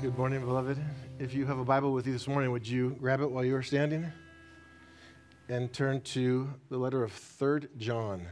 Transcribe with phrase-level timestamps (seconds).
[0.00, 0.78] Good morning, beloved.
[1.18, 3.56] If you have a Bible with you this morning, would you grab it while you
[3.56, 4.10] are standing
[5.48, 8.26] and turn to the letter of 3rd John?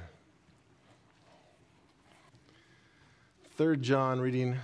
[3.59, 4.57] 3rd John, reading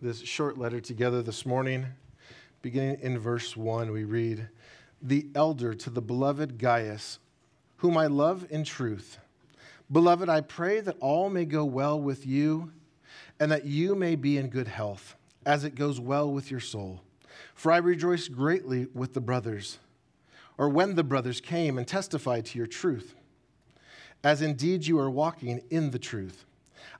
[0.00, 1.86] this short letter together this morning.
[2.62, 4.48] Beginning in verse 1, we read,
[5.00, 7.18] The elder to the beloved Gaius,
[7.76, 9.18] whom I love in truth.
[9.92, 12.72] Beloved, I pray that all may go well with you
[13.38, 17.02] and that you may be in good health as it goes well with your soul.
[17.54, 19.78] For I rejoice greatly with the brothers,
[20.58, 23.14] or when the brothers came and testified to your truth,
[24.22, 26.44] as indeed you are walking in the truth.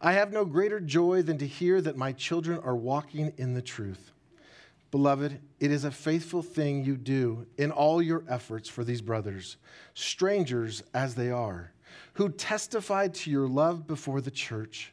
[0.01, 3.63] I have no greater joy than to hear that my children are walking in the
[3.63, 4.13] truth.
[4.91, 9.57] Beloved, it is a faithful thing you do in all your efforts for these brothers,
[9.95, 11.73] strangers as they are,
[12.15, 14.93] who testified to your love before the church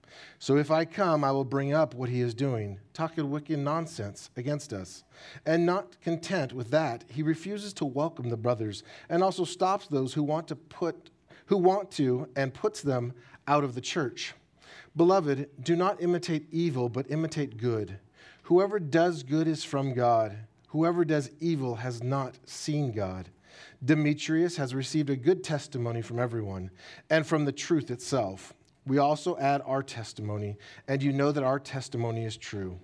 [0.39, 4.29] So if I come, I will bring up what he is doing, talking wicked nonsense
[4.35, 5.03] against us.
[5.45, 10.13] And not content with that, he refuses to welcome the brothers and also stops those
[10.13, 11.11] who want to put
[11.45, 13.13] who want to and puts them
[13.45, 14.33] out of the church.
[14.95, 17.99] Beloved, do not imitate evil, but imitate good.
[18.43, 20.37] Whoever does good is from God.
[20.67, 23.29] Whoever does evil has not seen God.
[23.83, 26.71] Demetrius has received a good testimony from everyone
[27.09, 28.53] and from the truth itself
[28.85, 32.79] we also add our testimony, and you know that our testimony is true.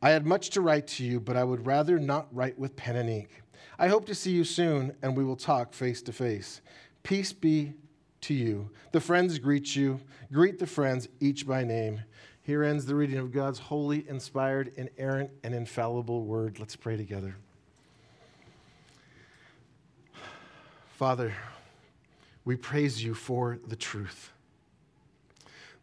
[0.00, 2.96] I had much to write to you, but I would rather not write with pen
[2.96, 3.42] and ink.
[3.78, 6.60] I hope to see you soon, and we will talk face to face.
[7.02, 7.74] Peace be
[8.22, 8.70] to you.
[8.92, 10.00] The friends greet you.
[10.32, 12.00] Greet the friends, each by name.
[12.42, 16.58] Here ends the reading of God's holy, inspired, inerrant, and infallible word.
[16.58, 17.36] Let's pray together.
[20.96, 21.34] Father,
[22.44, 24.32] we praise you for the truth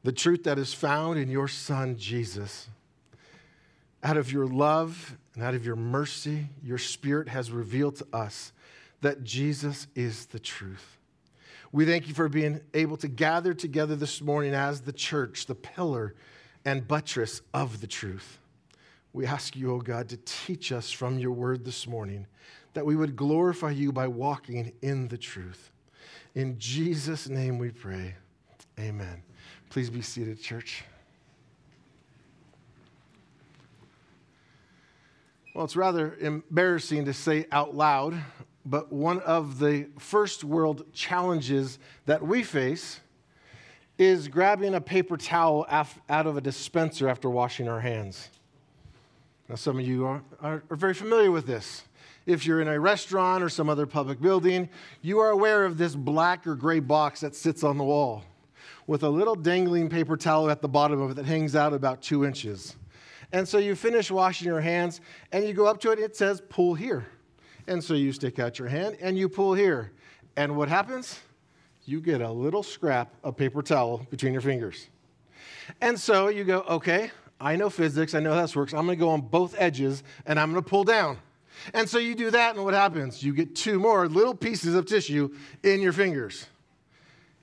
[0.06, 2.70] the truth that is found in your Son, Jesus.
[4.04, 8.52] Out of your love and out of your mercy, your Spirit has revealed to us
[9.02, 10.98] that Jesus is the truth.
[11.72, 15.56] We thank you for being able to gather together this morning as the church, the
[15.56, 16.14] pillar
[16.66, 18.38] and buttress of the truth.
[19.12, 22.28] We ask you, O oh God, to teach us from your word this morning,
[22.76, 25.72] that we would glorify you by walking in the truth.
[26.36, 28.14] In Jesus' name we pray.
[28.80, 29.24] Amen.
[29.76, 30.86] Please be seated, church.
[35.54, 38.16] Well, it's rather embarrassing to say out loud,
[38.66, 43.02] but one of the first world challenges that we face
[43.98, 48.30] is grabbing a paper towel out of a dispenser after washing our hands.
[49.50, 51.84] Now, some of you are, are, are, very familiar with this.
[52.26, 54.70] If you're in a restaurant or some other public building,
[55.02, 58.24] you are aware of this black or gray box that sits on the wall
[58.88, 62.02] with a little dangling paper towel at the bottom of it that hangs out about
[62.02, 62.76] two inches.
[63.32, 66.42] And so you finish washing your hands and you go up to it, it says
[66.50, 67.06] pull here.
[67.68, 69.92] And so you stick out your hand and you pull here.
[70.38, 71.20] And what happens?
[71.86, 74.88] You get a little scrap of paper towel between your fingers.
[75.82, 78.74] And so you go, okay, I know physics, I know how this works.
[78.74, 81.18] I'm gonna go on both edges and I'm gonna pull down.
[81.74, 83.24] And so you do that, and what happens?
[83.24, 85.34] You get two more little pieces of tissue
[85.64, 86.48] in your fingers.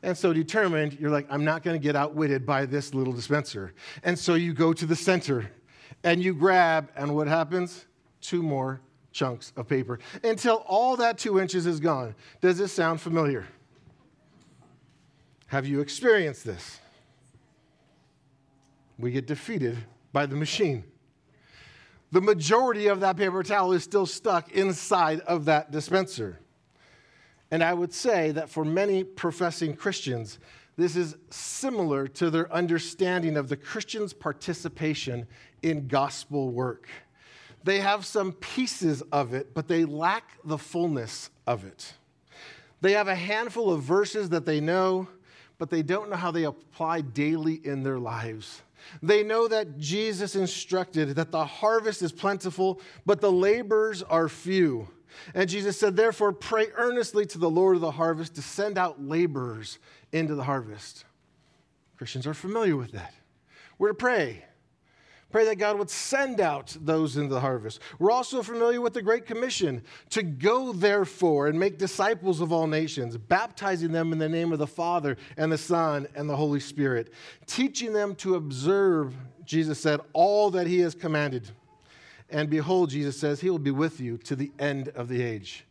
[0.02, 3.72] And so determined, you're like, I'm not going to get outwitted by this little dispenser.
[4.02, 5.50] And so you go to the center
[6.02, 7.86] and you grab, and what happens?
[8.20, 8.80] Two more
[9.12, 12.14] chunks of paper until all that two inches is gone.
[12.40, 13.46] Does this sound familiar?
[15.46, 16.80] Have you experienced this?
[18.98, 19.76] We get defeated
[20.12, 20.84] by the machine.
[22.10, 26.38] The majority of that paper towel is still stuck inside of that dispenser.
[27.52, 30.38] And I would say that for many professing Christians,
[30.78, 35.26] this is similar to their understanding of the Christian's participation
[35.62, 36.88] in gospel work.
[37.62, 41.93] They have some pieces of it, but they lack the fullness of it.
[42.81, 45.06] They have a handful of verses that they know,
[45.58, 48.62] but they don't know how they apply daily in their lives.
[49.02, 54.88] They know that Jesus instructed that the harvest is plentiful, but the laborers are few.
[55.35, 59.03] And Jesus said, Therefore, pray earnestly to the Lord of the harvest to send out
[59.03, 59.79] laborers
[60.12, 61.05] into the harvest.
[61.97, 63.14] Christians are familiar with that.
[63.79, 64.44] We're to pray.
[65.32, 67.81] Pray that God would send out those into the harvest.
[67.99, 72.67] We're also familiar with the Great Commission to go, therefore, and make disciples of all
[72.67, 76.61] nations, baptizing them in the name of the Father and the Son and the Holy
[76.61, 77.14] Spirit,
[77.47, 79.14] teaching them to observe,
[79.47, 81.50] Jesus said, all that He has commanded.
[82.32, 85.67] And behold, Jesus says, He will be with you to the end of the age.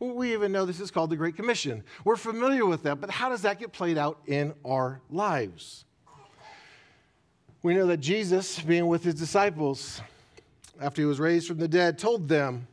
[0.00, 1.84] We even know this is called the Great Commission.
[2.04, 5.84] We're familiar with that, but how does that get played out in our lives?
[7.62, 10.00] We know that Jesus, being with his disciples
[10.80, 12.66] after he was raised from the dead, told them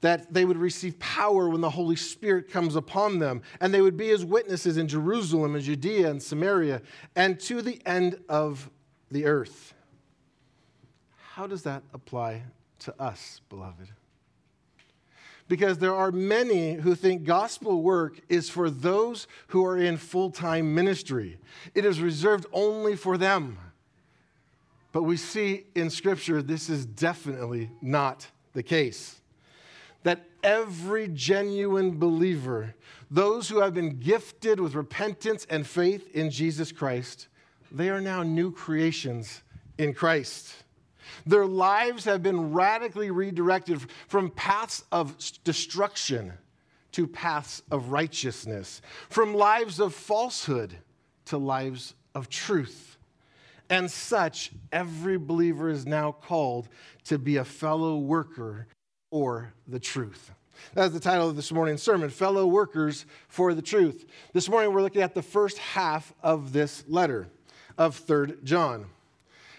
[0.00, 3.96] that they would receive power when the Holy Spirit comes upon them, and they would
[3.96, 6.82] be his witnesses in Jerusalem and Judea and Samaria
[7.16, 8.70] and to the end of
[9.10, 9.74] the earth.
[11.34, 12.42] How does that apply
[12.78, 13.88] to us, beloved?
[15.48, 20.30] Because there are many who think gospel work is for those who are in full
[20.30, 21.38] time ministry,
[21.74, 23.58] it is reserved only for them.
[24.92, 29.20] But we see in Scripture this is definitely not the case.
[30.04, 32.76] That every genuine believer,
[33.10, 37.26] those who have been gifted with repentance and faith in Jesus Christ,
[37.72, 39.42] they are now new creations
[39.78, 40.63] in Christ.
[41.26, 46.32] Their lives have been radically redirected from paths of destruction
[46.92, 50.76] to paths of righteousness, from lives of falsehood
[51.26, 52.96] to lives of truth.
[53.70, 56.68] And such, every believer is now called
[57.04, 58.66] to be a fellow worker
[59.10, 60.30] for the truth.
[60.74, 64.06] That's the title of this morning's sermon Fellow Workers for the Truth.
[64.32, 67.28] This morning we're looking at the first half of this letter
[67.76, 68.86] of 3rd John.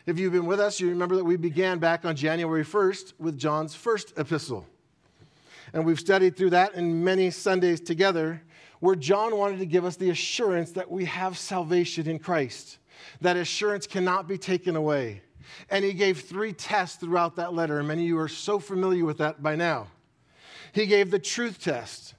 [0.06, 3.38] If you've been with us, you remember that we began back on January 1st with
[3.38, 4.66] John's first epistle.
[5.74, 8.42] And we've studied through that in many Sundays together,
[8.82, 12.78] where John wanted to give us the assurance that we have salvation in Christ
[13.22, 15.22] that assurance cannot be taken away.
[15.70, 19.06] And he gave three tests throughout that letter, and many of you are so familiar
[19.06, 19.88] with that by now.
[20.72, 22.16] He gave the truth test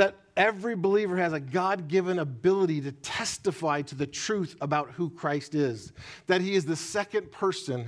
[0.00, 5.10] that every believer has a God given ability to testify to the truth about who
[5.10, 5.92] Christ is,
[6.26, 7.86] that he is the second person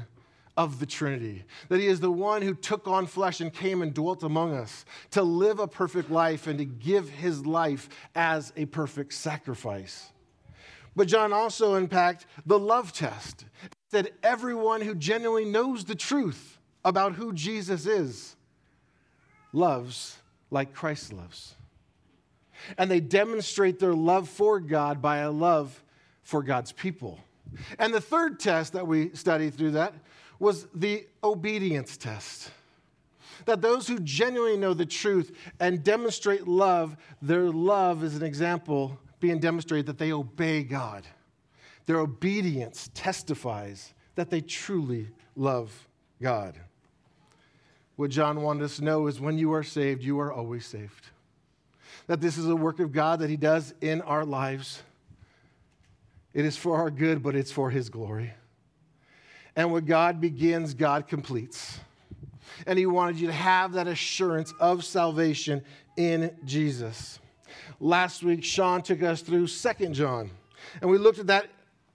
[0.58, 3.94] of the Trinity, that he is the one who took on flesh and came and
[3.94, 8.66] dwelt among us to live a perfect life and to give his life as a
[8.66, 10.12] perfect sacrifice.
[10.94, 13.46] But John also unpacked the love test.
[13.90, 18.36] That everyone who genuinely knows the truth about who Jesus is
[19.54, 20.18] loves
[20.50, 21.54] like Christ loves.
[22.78, 25.82] And they demonstrate their love for God by a love
[26.22, 27.18] for God's people.
[27.78, 29.94] And the third test that we studied through that
[30.38, 32.50] was the obedience test.
[33.44, 38.98] That those who genuinely know the truth and demonstrate love, their love is an example
[39.20, 41.06] being demonstrated that they obey God.
[41.86, 45.88] Their obedience testifies that they truly love
[46.20, 46.58] God.
[47.96, 51.08] What John wanted us to know is when you are saved, you are always saved.
[52.12, 54.82] That this is a work of God that He does in our lives.
[56.34, 58.34] It is for our good, but it's for His glory.
[59.56, 61.80] And what God begins, God completes.
[62.66, 65.64] And He wanted you to have that assurance of salvation
[65.96, 67.18] in Jesus.
[67.80, 70.30] Last week, Sean took us through Second John,
[70.82, 71.46] and we looked at that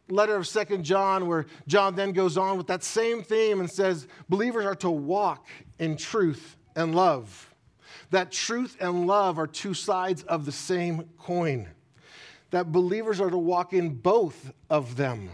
[0.10, 4.08] letter of Second John, where John then goes on with that same theme and says,
[4.30, 5.46] believers are to walk
[5.78, 7.47] in truth and love.
[8.12, 11.68] That truth and love are two sides of the same coin.
[12.52, 15.30] That believers are to walk in both of them.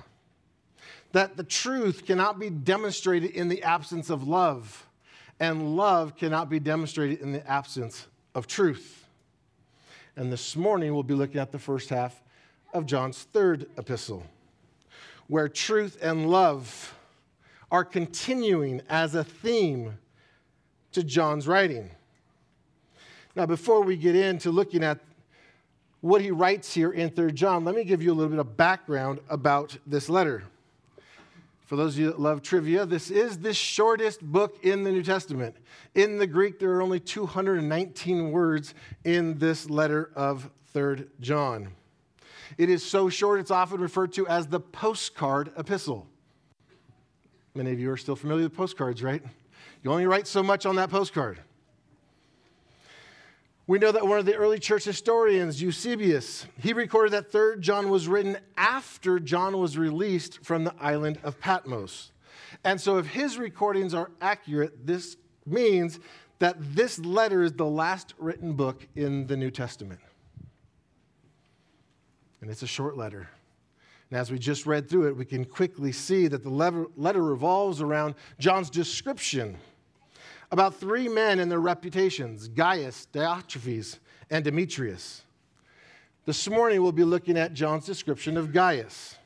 [1.12, 4.88] That the truth cannot be demonstrated in the absence of love,
[5.40, 9.06] and love cannot be demonstrated in the absence of truth.
[10.16, 12.22] And this morning we'll be looking at the first half
[12.74, 14.24] of John's third epistle,
[15.28, 16.96] where truth and love
[17.72, 20.00] are continuing as a theme
[20.92, 21.92] to John's writing.
[23.36, 25.00] Now, before we get into looking at
[26.02, 28.56] what he writes here in 3rd John, let me give you a little bit of
[28.56, 30.44] background about this letter.
[31.66, 35.02] For those of you that love trivia, this is the shortest book in the New
[35.02, 35.56] Testament.
[35.96, 41.70] In the Greek, there are only 219 words in this letter of 3rd John.
[42.60, 46.06] It is so short, it's often referred to as the postcard epistle.
[47.56, 49.24] Many of you are still familiar with postcards, right?
[49.82, 51.40] You only write so much on that postcard.
[53.74, 57.90] We know that one of the early church historians, Eusebius, he recorded that 3rd John
[57.90, 62.12] was written after John was released from the island of Patmos.
[62.64, 66.00] And so, if his recordings are accurate, this means
[66.38, 70.02] that this letter is the last written book in the New Testament.
[72.42, 73.28] And it's a short letter.
[74.12, 77.82] And as we just read through it, we can quickly see that the letter revolves
[77.82, 79.58] around John's description
[80.54, 83.98] about three men and their reputations Gaius, Diotrephes,
[84.30, 85.24] and Demetrius.
[86.26, 89.18] This morning, we'll be looking at John's description of Gaius.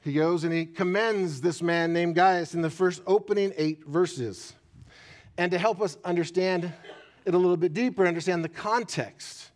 [0.00, 4.54] He goes and he commends this man named Gaius in the first opening eight verses.
[5.36, 6.72] And to help us understand
[7.26, 9.50] it a little bit deeper, understand the context,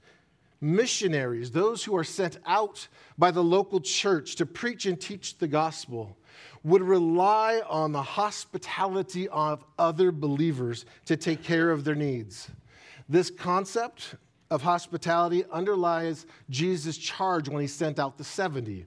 [0.61, 5.49] missionaries, those who are sent out by the local church to preach and teach the
[5.49, 6.19] gospel,
[6.65, 12.51] would rely on the hospitality of other believers to take care of their needs.
[13.09, 14.15] This concept
[14.51, 18.87] of hospitality underlies Jesus' charge when he sent out the 70.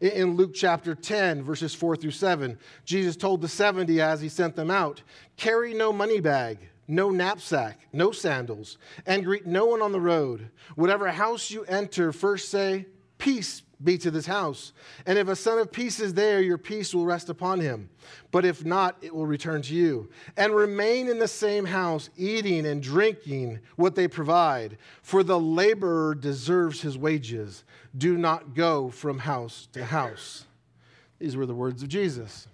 [0.00, 4.56] In Luke chapter 10, verses 4 through 7, Jesus told the 70 as he sent
[4.56, 5.02] them out
[5.36, 8.76] carry no money bag, no knapsack, no sandals,
[9.06, 10.50] and greet no one on the road.
[10.74, 12.86] Whatever house you enter, first say,
[13.18, 14.72] Peace be to this house.
[15.06, 17.90] And if a son of peace is there, your peace will rest upon him.
[18.30, 20.10] But if not, it will return to you.
[20.36, 26.14] And remain in the same house, eating and drinking what they provide, for the laborer
[26.14, 27.64] deserves his wages.
[27.96, 30.46] Do not go from house to house.
[31.18, 32.48] These were the words of Jesus.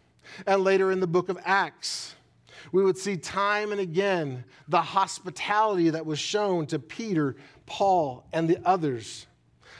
[0.46, 2.14] And later in the book of Acts,
[2.72, 8.48] we would see time and again the hospitality that was shown to Peter, Paul, and
[8.48, 9.26] the others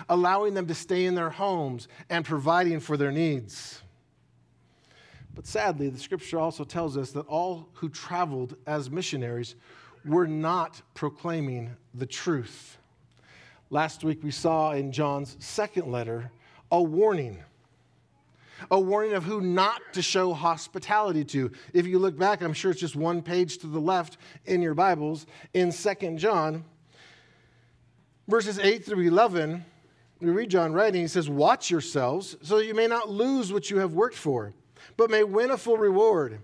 [0.09, 3.83] allowing them to stay in their homes and providing for their needs.
[5.35, 9.55] But sadly, the scripture also tells us that all who traveled as missionaries
[10.05, 12.79] were not proclaiming the truth.
[13.71, 16.31] Last week, we saw in John's second letter
[16.73, 17.39] a warning
[18.71, 21.51] a warning of who not to show hospitality to.
[21.73, 24.75] If you look back, I'm sure it's just one page to the left in your
[24.75, 25.27] Bibles.
[25.55, 26.65] In Second John,
[28.29, 29.65] verses 8 through 11,
[30.21, 33.71] we read John writing, he says, Watch yourselves so that you may not lose what
[33.71, 34.53] you have worked for,
[34.97, 36.41] but may win a full reward.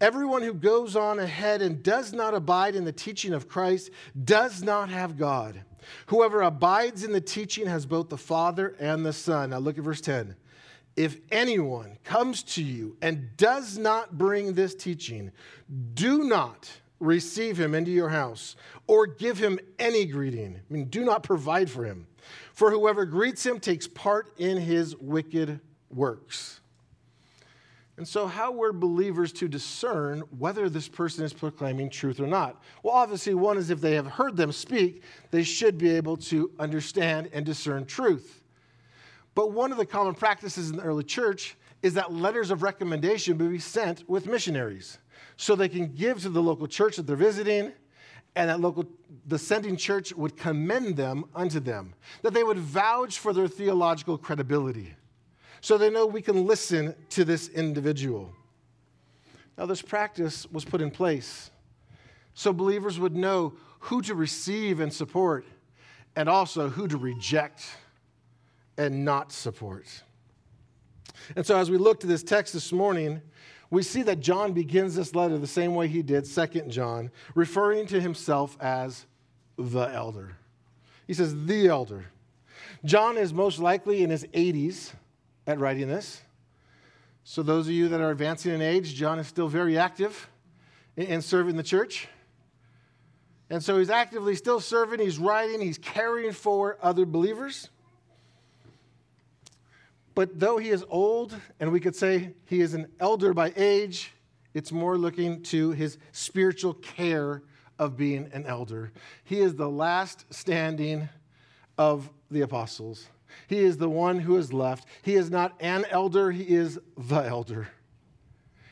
[0.00, 3.90] Everyone who goes on ahead and does not abide in the teaching of Christ
[4.24, 5.62] does not have God.
[6.06, 9.50] Whoever abides in the teaching has both the Father and the Son.
[9.50, 10.34] Now look at verse 10.
[10.96, 15.32] If anyone comes to you and does not bring this teaching,
[15.94, 20.56] do not receive him into your house or give him any greeting.
[20.56, 22.06] I mean, do not provide for him.
[22.54, 26.60] For whoever greets him takes part in his wicked works.
[27.96, 32.60] And so, how were believers to discern whether this person is proclaiming truth or not?
[32.82, 36.50] Well, obviously, one is if they have heard them speak, they should be able to
[36.58, 38.42] understand and discern truth.
[39.34, 43.36] But one of the common practices in the early church is that letters of recommendation
[43.38, 44.98] would be sent with missionaries
[45.36, 47.72] so they can give to the local church that they're visiting
[48.36, 48.84] and that local
[49.26, 54.18] the sending church would commend them unto them that they would vouch for their theological
[54.18, 54.94] credibility
[55.60, 58.30] so they know we can listen to this individual.
[59.56, 61.50] Now this practice was put in place
[62.34, 65.46] so believers would know who to receive and support
[66.16, 67.64] and also who to reject
[68.76, 69.86] and not support.
[71.36, 73.22] And so as we look to this text this morning
[73.74, 77.86] we see that John begins this letter the same way he did Second John, referring
[77.88, 79.06] to himself as
[79.58, 80.36] the elder.
[81.06, 82.06] He says, the elder.
[82.84, 84.92] John is most likely in his 80s
[85.46, 86.22] at writing this.
[87.24, 90.28] So, those of you that are advancing in age, John is still very active
[90.96, 92.08] in serving the church.
[93.50, 97.68] And so he's actively still serving, he's writing, he's carrying for other believers.
[100.14, 104.12] But though he is old, and we could say he is an elder by age,
[104.52, 107.42] it's more looking to his spiritual care
[107.78, 108.92] of being an elder.
[109.24, 111.08] He is the last standing
[111.76, 113.08] of the apostles.
[113.48, 114.86] He is the one who is left.
[115.02, 117.68] He is not an elder, he is the elder.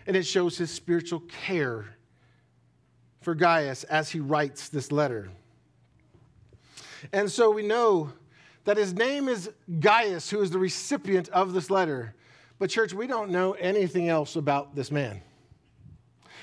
[0.07, 1.97] And it shows his spiritual care
[3.21, 5.31] for Gaius as he writes this letter.
[7.13, 8.13] And so we know
[8.65, 9.51] that his name is
[9.81, 12.15] Gaius, who is the recipient of this letter.
[12.59, 15.21] But, church, we don't know anything else about this man.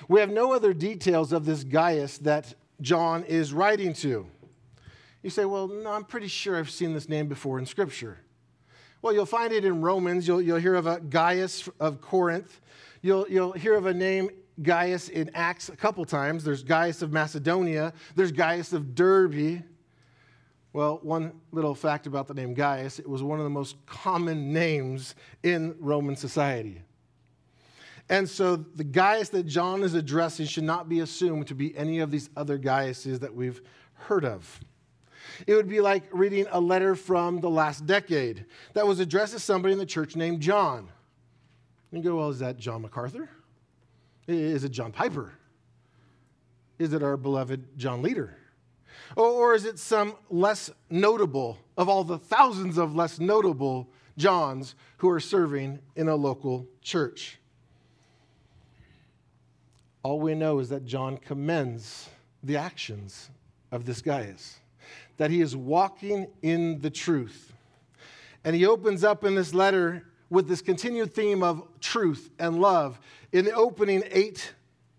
[0.07, 4.25] We have no other details of this Gaius that John is writing to.
[5.23, 8.17] You say, well, no, I'm pretty sure I've seen this name before in Scripture.
[9.01, 10.27] Well, you'll find it in Romans.
[10.27, 12.59] You'll, you'll hear of a Gaius of Corinth.
[13.01, 14.29] You'll, you'll hear of a name,
[14.61, 16.43] Gaius, in Acts a couple times.
[16.43, 19.63] There's Gaius of Macedonia, there's Gaius of Derbe.
[20.71, 24.53] Well, one little fact about the name Gaius it was one of the most common
[24.53, 26.81] names in Roman society.
[28.09, 31.99] And so the Gaius that John is addressing should not be assumed to be any
[31.99, 33.61] of these other Gaiuses that we've
[33.93, 34.59] heard of.
[35.45, 39.39] It would be like reading a letter from the last decade that was addressed to
[39.39, 40.89] somebody in the church named John.
[41.91, 43.29] You go, well, is that John MacArthur?
[44.27, 45.33] Is it John Piper?
[46.77, 48.38] Is it our beloved John Leader?
[49.15, 55.09] Or, is it some less notable of all the thousands of less notable Johns who
[55.09, 57.39] are serving in a local church?
[60.03, 62.09] All we know is that John commends
[62.43, 63.29] the actions
[63.71, 64.59] of this Gaius,
[65.17, 67.53] that he is walking in the truth.
[68.43, 72.99] And he opens up in this letter with this continued theme of truth and love.
[73.31, 74.53] In the opening eight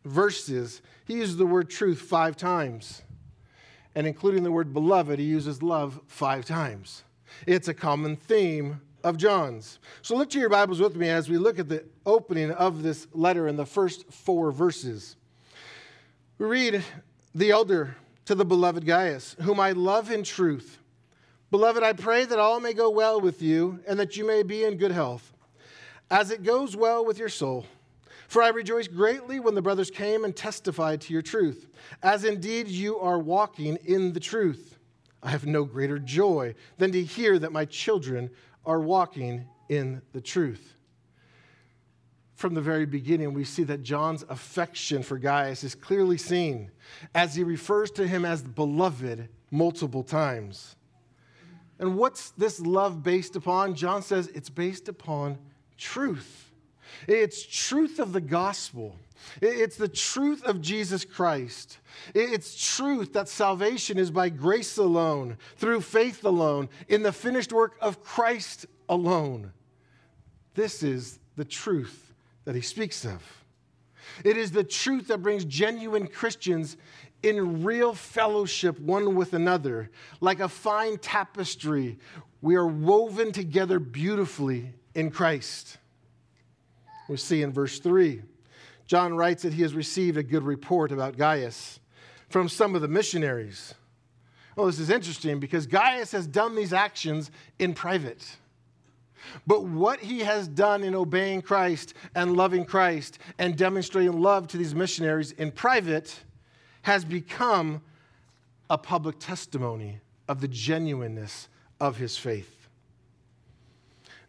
[0.04, 3.02] verses, he uses the word truth five times.
[3.94, 7.04] And including the word beloved, he uses love five times.
[7.46, 9.78] It's a common theme of John's.
[10.02, 13.06] So look to your Bibles with me as we look at the opening of this
[13.12, 15.16] letter in the first four verses.
[16.38, 16.84] We read,
[17.34, 20.78] The elder to the beloved Gaius, whom I love in truth
[21.50, 24.62] Beloved, I pray that all may go well with you and that you may be
[24.62, 25.32] in good health,
[26.08, 27.66] as it goes well with your soul.
[28.30, 31.66] For I rejoiced greatly when the brothers came and testified to your truth,
[32.00, 34.78] as indeed you are walking in the truth.
[35.20, 38.30] I have no greater joy than to hear that my children
[38.64, 40.76] are walking in the truth.
[42.36, 46.70] From the very beginning, we see that John's affection for Gaius is clearly seen
[47.16, 50.76] as he refers to him as beloved multiple times.
[51.80, 53.74] And what's this love based upon?
[53.74, 55.36] John says it's based upon
[55.76, 56.49] truth.
[57.06, 58.96] It's truth of the gospel.
[59.42, 61.78] It's the truth of Jesus Christ.
[62.14, 67.76] It's truth that salvation is by grace alone, through faith alone, in the finished work
[67.80, 69.52] of Christ alone.
[70.54, 72.12] This is the truth
[72.44, 73.22] that he speaks of.
[74.24, 76.76] It is the truth that brings genuine Christians
[77.22, 81.98] in real fellowship one with another, like a fine tapestry.
[82.40, 85.76] We are woven together beautifully in Christ.
[87.10, 88.22] We see in verse 3,
[88.86, 91.80] John writes that he has received a good report about Gaius
[92.28, 93.74] from some of the missionaries.
[94.54, 98.36] Well, this is interesting because Gaius has done these actions in private.
[99.44, 104.56] But what he has done in obeying Christ and loving Christ and demonstrating love to
[104.56, 106.16] these missionaries in private
[106.82, 107.82] has become
[108.70, 111.48] a public testimony of the genuineness
[111.80, 112.59] of his faith.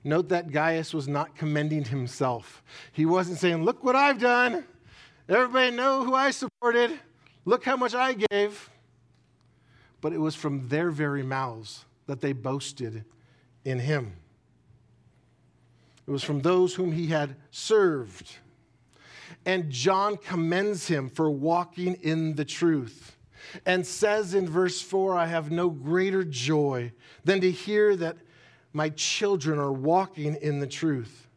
[0.04, 2.64] Note that Gaius was not commending himself.
[2.92, 4.66] He wasn't saying, Look what I've done.
[5.30, 7.00] Everybody know who I supported.
[7.46, 8.70] Look how much I gave.
[10.02, 13.06] But it was from their very mouths that they boasted
[13.64, 14.14] in him.
[16.08, 18.38] It was from those whom he had served
[19.46, 23.16] and John commends him for walking in the truth
[23.66, 26.92] and says in verse 4 I have no greater joy
[27.24, 28.18] than to hear that
[28.74, 31.28] my children are walking in the truth.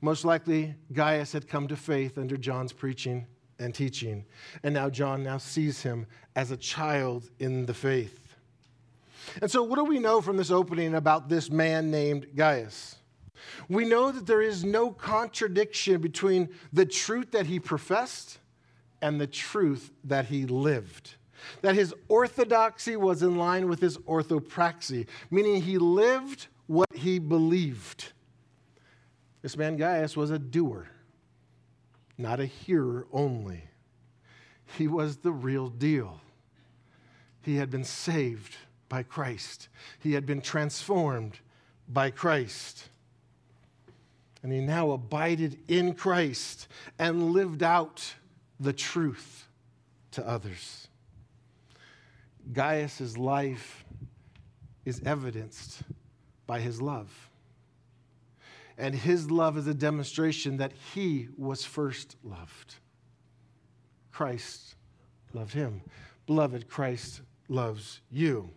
[0.00, 3.26] Most likely, Gaius had come to faith under John's preaching
[3.58, 4.24] and teaching,
[4.62, 8.36] and now John now sees him as a child in the faith.
[9.42, 12.96] And so, what do we know from this opening about this man named Gaius?
[13.68, 18.38] We know that there is no contradiction between the truth that he professed
[19.02, 21.14] and the truth that he lived.
[21.62, 28.12] That his orthodoxy was in line with his orthopraxy, meaning he lived what he believed.
[29.42, 30.88] This man Gaius was a doer,
[32.16, 33.64] not a hearer only.
[34.76, 36.20] He was the real deal.
[37.42, 38.56] He had been saved
[38.88, 41.40] by Christ, he had been transformed
[41.88, 42.88] by Christ.
[44.40, 48.14] And he now abided in Christ and lived out
[48.60, 49.48] the truth
[50.12, 50.86] to others.
[52.52, 53.84] Gaius' life
[54.84, 55.82] is evidenced
[56.48, 57.30] by his love.
[58.76, 62.76] And his love is a demonstration that he was first loved.
[64.10, 64.74] Christ
[65.32, 65.82] loved him.
[66.26, 68.50] Beloved, Christ loves you.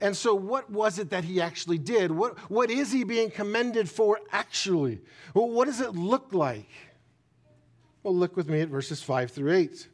[0.00, 2.10] And so, what was it that he actually did?
[2.10, 5.00] What, what is he being commended for actually?
[5.34, 6.68] Well, what does it look like?
[8.02, 9.88] Well, look with me at verses 5 through 8.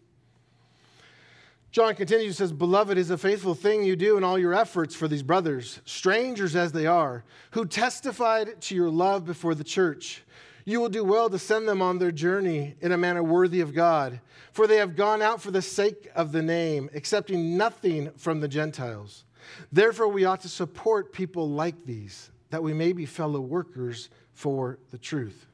[1.72, 5.06] John continues, says, Beloved is a faithful thing you do in all your efforts for
[5.06, 10.24] these brothers, strangers as they are, who testified to your love before the church.
[10.64, 13.72] You will do well to send them on their journey in a manner worthy of
[13.72, 14.20] God,
[14.52, 18.48] for they have gone out for the sake of the name, accepting nothing from the
[18.48, 19.24] Gentiles.
[19.70, 24.80] Therefore, we ought to support people like these, that we may be fellow workers for
[24.90, 25.46] the truth.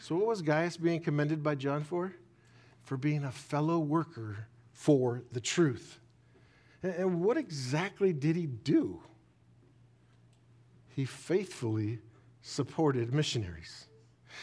[0.00, 2.14] So, what was Gaius being commended by John for?
[2.82, 4.46] For being a fellow worker
[4.78, 5.98] for the truth.
[6.84, 9.02] And what exactly did he do?
[10.86, 11.98] He faithfully
[12.42, 13.88] supported missionaries.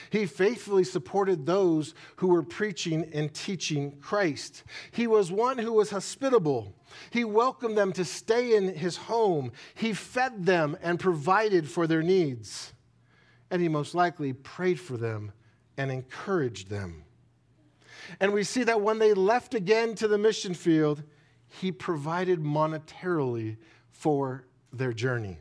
[0.09, 4.65] He faithfully supported those who were preaching and teaching Christ.
[4.91, 6.75] He was one who was hospitable.
[7.11, 9.53] He welcomed them to stay in his home.
[9.73, 12.73] He fed them and provided for their needs.
[13.49, 15.31] And he most likely prayed for them
[15.77, 17.04] and encouraged them.
[18.19, 21.03] And we see that when they left again to the mission field,
[21.47, 23.57] he provided monetarily
[23.89, 25.39] for their journey.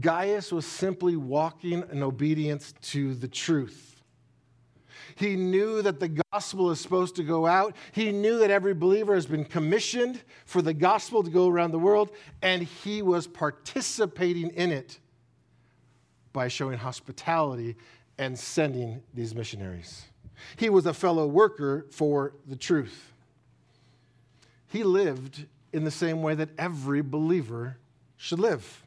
[0.00, 4.02] Gaius was simply walking in obedience to the truth.
[5.16, 7.76] He knew that the gospel is supposed to go out.
[7.92, 11.78] He knew that every believer has been commissioned for the gospel to go around the
[11.78, 12.10] world,
[12.42, 14.98] and he was participating in it
[16.32, 17.76] by showing hospitality
[18.18, 20.04] and sending these missionaries.
[20.56, 23.12] He was a fellow worker for the truth.
[24.68, 27.78] He lived in the same way that every believer
[28.16, 28.84] should live.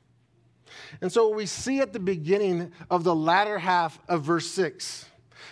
[1.01, 5.05] And so, what we see at the beginning of the latter half of verse 6,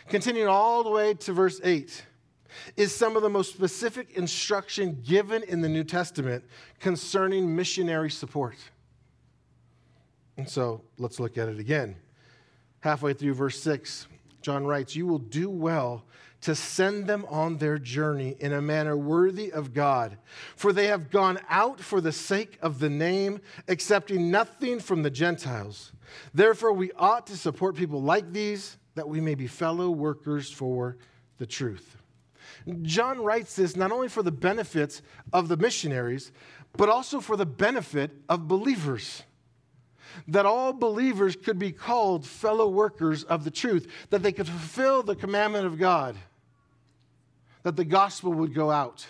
[0.10, 2.06] continuing all the way to verse 8,
[2.78, 6.44] is some of the most specific instruction given in the New Testament
[6.80, 8.58] concerning missionary support.
[10.38, 11.96] And so, let's look at it again.
[12.82, 14.08] Halfway through verse 6,
[14.46, 16.06] John writes, You will do well
[16.42, 20.20] to send them on their journey in a manner worthy of God.
[20.56, 25.10] For they have gone out for the sake of the name, accepting nothing from the
[25.10, 25.94] Gentiles.
[26.32, 30.98] Therefore, we ought to support people like these, that we may be fellow workers for
[31.40, 31.98] the truth.
[32.84, 35.02] John writes this not only for the benefits
[35.34, 36.32] of the missionaries,
[36.78, 39.24] but also for the benefit of believers
[40.28, 45.04] that all believers could be called fellow workers of the truth, that they could fulfill
[45.04, 46.16] the commandment of God
[47.66, 49.08] that the gospel would go out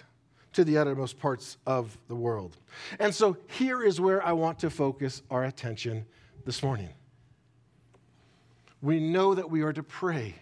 [0.54, 2.56] to the uttermost parts of the world.
[3.00, 6.06] And so here is where I want to focus our attention
[6.46, 6.88] this morning.
[8.82, 10.36] We know that we are to pray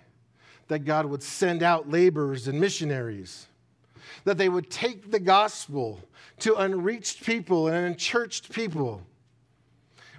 [0.68, 3.48] that God would send out laborers and missionaries,
[4.26, 6.00] that they would take the gospel
[6.42, 9.02] to unreached people and unchurched people.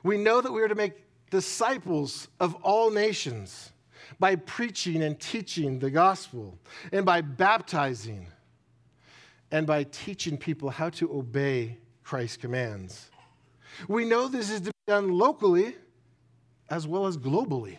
[0.04, 0.92] We know that we are to make
[1.30, 3.72] disciples of all nations
[4.20, 6.56] by preaching and teaching the gospel,
[6.92, 8.28] and by baptizing,
[9.50, 13.10] and by teaching people how to obey Christ's commands.
[13.88, 15.74] We know this is to be done locally
[16.68, 17.78] as well as globally.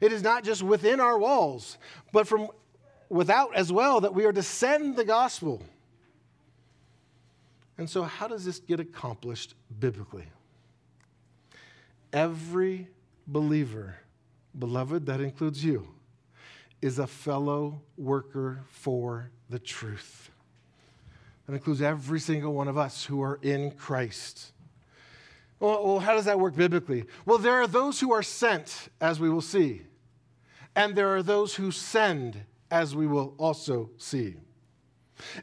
[0.00, 1.78] It is not just within our walls,
[2.12, 2.48] but from
[3.08, 5.62] without as well that we are to send the gospel.
[7.78, 10.26] And so, how does this get accomplished biblically?
[12.12, 12.88] Every
[13.26, 13.96] believer
[14.58, 15.88] beloved, that includes you,
[16.80, 20.30] is a fellow worker for the truth.
[21.46, 24.52] That includes every single one of us who are in Christ.
[25.60, 27.04] Well, how does that work biblically?
[27.26, 29.82] Well, there are those who are sent, as we will see,
[30.76, 34.36] and there are those who send, as we will also see.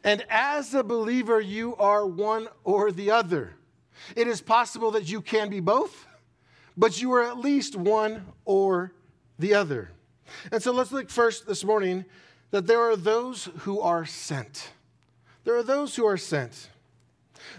[0.06, 3.56] And as a believer, you are one or the other.
[4.15, 6.08] It is possible that you can be both,
[6.77, 8.93] but you are at least one or
[9.39, 9.91] the other.
[10.51, 12.05] And so let's look first this morning
[12.51, 14.71] that there are those who are sent.
[15.43, 16.69] There are those who are sent.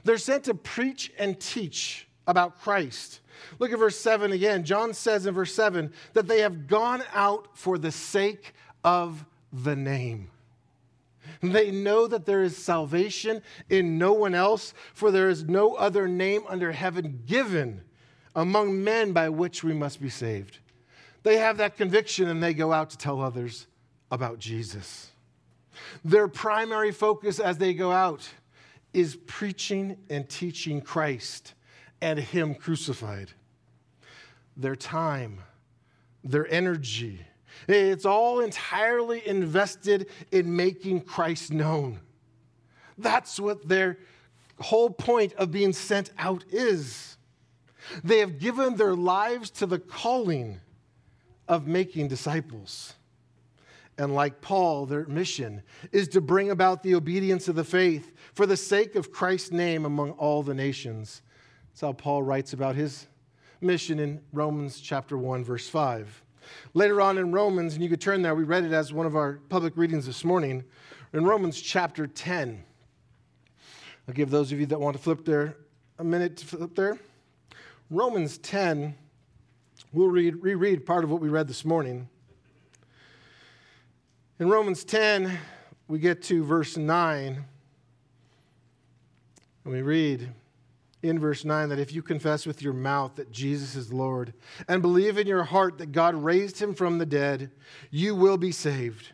[0.05, 3.20] They're sent to preach and teach about Christ.
[3.59, 4.64] Look at verse 7 again.
[4.64, 9.76] John says in verse 7 that they have gone out for the sake of the
[9.76, 10.31] name.
[11.42, 16.09] They know that there is salvation in no one else, for there is no other
[16.09, 17.83] name under heaven given
[18.37, 20.59] among men by which we must be saved.
[21.25, 23.66] They have that conviction and they go out to tell others
[24.12, 25.11] about Jesus.
[26.05, 28.29] Their primary focus as they go out
[28.92, 31.55] is preaching and teaching Christ
[32.01, 33.31] and Him crucified.
[34.57, 35.40] Their time,
[36.22, 37.20] their energy,
[37.66, 42.01] it's all entirely invested in making Christ known.
[42.99, 43.99] That's what their
[44.61, 47.15] whole point of being sent out is.
[48.03, 50.61] They have given their lives to the calling
[51.49, 52.94] of making disciples.
[53.99, 58.44] And like Paul, their mission is to bring about the obedience of the faith for
[58.46, 61.22] the sake of Christ's name among all the nations.
[61.70, 63.07] That's how Paul writes about his
[63.61, 66.22] mission in Romans chapter 1, verse 5.
[66.75, 69.16] Later on in Romans, and you could turn there, we read it as one of
[69.16, 70.62] our public readings this morning,
[71.12, 72.62] in Romans chapter 10.
[74.07, 75.57] I'll give those of you that want to flip there
[75.99, 76.99] a minute to flip there.
[77.90, 78.96] Romans 10
[79.92, 82.09] We'll read, reread part of what we read this morning.
[84.38, 85.38] In Romans 10,
[85.88, 87.44] we get to verse 9.
[89.64, 90.29] And we read
[91.03, 94.35] in verse 9 that if you confess with your mouth that Jesus is Lord
[94.68, 97.51] and believe in your heart that God raised him from the dead,
[97.90, 99.12] you will be saved.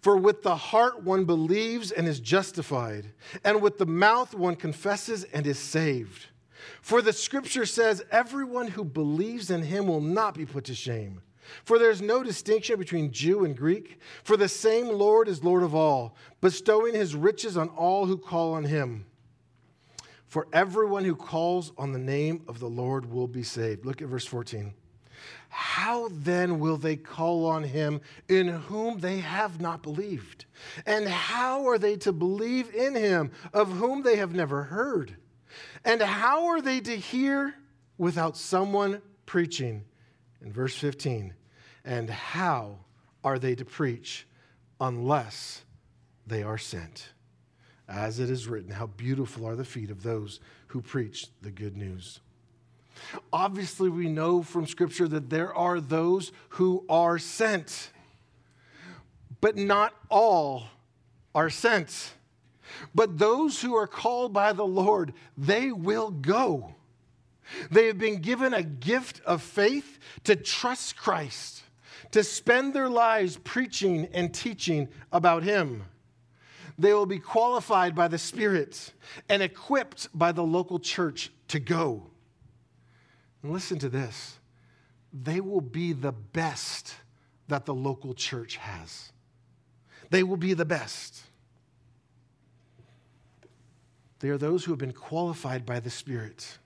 [0.00, 3.12] For with the heart one believes and is justified,
[3.44, 6.28] and with the mouth one confesses and is saved.
[6.80, 11.22] For the scripture says, Everyone who believes in him will not be put to shame.
[11.64, 15.62] For there is no distinction between Jew and Greek, for the same Lord is Lord
[15.62, 19.06] of all, bestowing his riches on all who call on him.
[20.26, 23.84] For everyone who calls on the name of the Lord will be saved.
[23.84, 24.72] Look at verse 14.
[25.50, 30.46] How then will they call on him in whom they have not believed?
[30.86, 35.16] And how are they to believe in him of whom they have never heard?
[35.84, 37.54] And how are they to hear
[37.98, 39.84] without someone preaching?
[40.40, 41.34] In verse 15,
[41.84, 42.78] and how
[43.22, 44.26] are they to preach
[44.80, 45.62] unless
[46.26, 47.12] they are sent?
[47.88, 51.76] As it is written, how beautiful are the feet of those who preach the good
[51.76, 52.20] news.
[53.32, 57.90] Obviously, we know from Scripture that there are those who are sent,
[59.40, 60.64] but not all
[61.34, 62.12] are sent.
[62.94, 66.74] But those who are called by the Lord, they will go.
[67.70, 71.62] They have been given a gift of faith to trust Christ,
[72.12, 75.84] to spend their lives preaching and teaching about Him.
[76.78, 78.92] They will be qualified by the Spirit
[79.28, 82.10] and equipped by the local church to go.
[83.42, 84.38] And listen to this
[85.12, 86.94] they will be the best
[87.48, 89.12] that the local church has.
[90.10, 91.22] They will be the best.
[94.22, 96.58] They are those who have been qualified by the Spirit.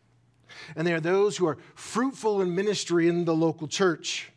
[0.76, 4.30] And they are those who are fruitful in ministry in the local church.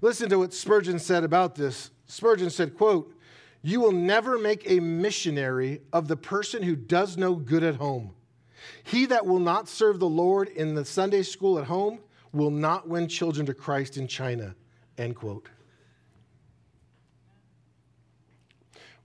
[0.00, 1.90] Listen to what Spurgeon said about this.
[2.06, 3.12] Spurgeon said, quote,
[3.60, 8.14] "You will never make a missionary of the person who does no good at home.
[8.84, 11.98] He that will not serve the Lord in the Sunday school at home
[12.32, 14.54] will not win children to Christ in China.
[14.96, 15.48] End quote.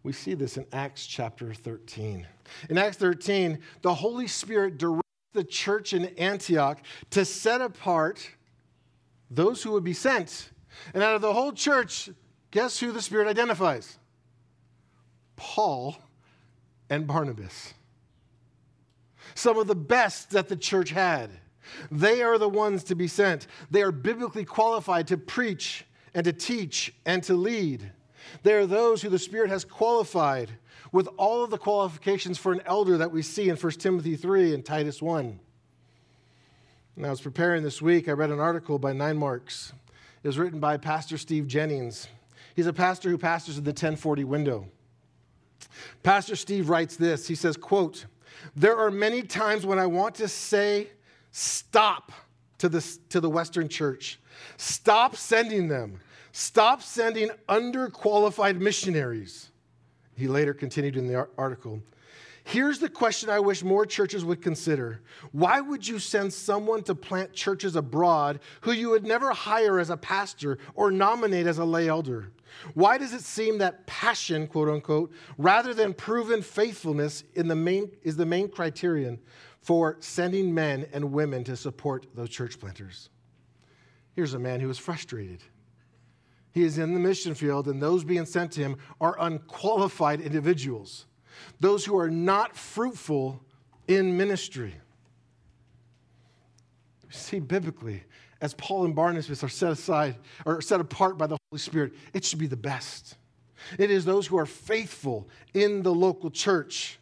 [0.06, 2.28] We see this in Acts chapter 13.
[2.70, 5.02] In Acts 13, the Holy Spirit directs
[5.34, 6.78] the church in Antioch
[7.10, 8.30] to set apart
[9.32, 10.52] those who would be sent.
[10.94, 12.12] And out of the whole church,
[12.52, 13.98] guess who the Spirit identifies?
[15.38, 15.98] Paul
[16.88, 17.74] and Barnabas
[19.34, 21.32] some of the best that the church had.
[21.89, 23.48] They are the ones to be sent.
[23.72, 27.91] They are biblically qualified to preach and to teach and to lead.
[28.44, 30.52] They are those who the Spirit has qualified
[30.92, 34.54] with all of the qualifications for an elder that we see in 1 Timothy 3
[34.54, 35.40] and Titus 1.
[36.96, 39.74] And I was preparing this week, I read an article by Nine Marks.
[40.24, 42.08] It was written by Pastor Steve Jennings.
[42.56, 44.68] He's a pastor who pastors in the 1040 window.
[46.04, 47.28] Pastor Steve writes this.
[47.28, 48.06] He says, quote,
[48.56, 50.88] there are many times when I want to say,
[51.32, 52.12] stop
[52.60, 54.20] to the, to the Western church.
[54.58, 56.00] Stop sending them.
[56.38, 59.52] Stop sending underqualified missionaries.
[60.17, 61.82] He later continued in the article.
[62.43, 65.00] Here's the question I wish more churches would consider
[65.32, 69.89] Why would you send someone to plant churches abroad who you would never hire as
[69.89, 72.34] a pastor or nominate as a lay elder?
[72.74, 78.17] Why does it seem that passion, quote unquote, rather than proven faithfulness the main, is
[78.17, 79.19] the main criterion
[79.62, 83.08] for sending men and women to support those church planters?
[84.12, 85.41] Here's a man who is frustrated.
[86.56, 91.06] He is in the mission field, and those being sent to him are unqualified individuals,
[91.60, 93.44] those who are not fruitful
[93.89, 94.74] in ministry.
[97.10, 98.04] See, biblically,
[98.39, 100.15] as Paul and Barnabas are set aside
[100.46, 103.18] or set apart by the Holy Spirit, it should be the best.
[103.78, 107.00] It is those who are faithful in the local church.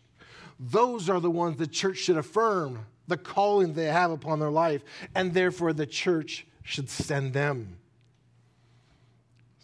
[0.60, 4.84] Those are the ones the church should affirm the calling they have upon their life,
[5.14, 7.78] and therefore the church should send them.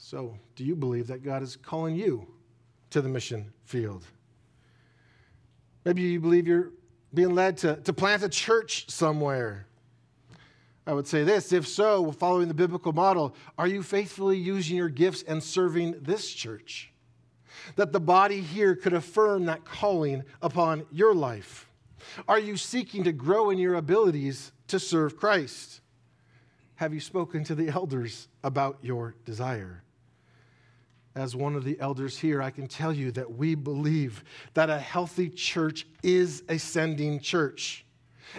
[0.10, 2.26] So, do you believe that God is calling you
[2.90, 4.04] to the mission field?
[5.86, 6.72] Maybe you believe you're
[7.14, 9.68] being led to, to plant a church somewhere.
[10.88, 14.90] I would say this if so, following the biblical model, are you faithfully using your
[14.90, 16.92] gifts and serving this church?
[17.76, 21.70] That the body here could affirm that calling upon your life.
[22.28, 25.82] Are you seeking to grow in your abilities to serve Christ?
[26.78, 29.84] Have you spoken to the elders about your desire?
[31.16, 34.78] As one of the elders here, I can tell you that we believe that a
[34.78, 37.84] healthy church is a sending church,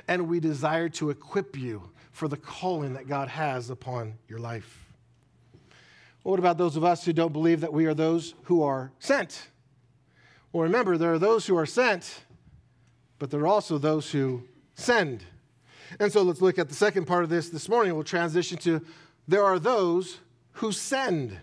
[0.06, 4.86] and we desire to equip you for the calling that God has upon your life.
[6.22, 9.48] what about those of us who don't believe that we are those who are sent?
[10.52, 12.24] Well, remember, there are those who are sent,
[13.18, 14.42] but there are also those who
[14.74, 15.24] send.
[15.98, 17.94] And so let's look at the second part of this this morning.
[17.94, 18.84] We'll transition to
[19.26, 20.18] there are those
[20.52, 21.38] who send.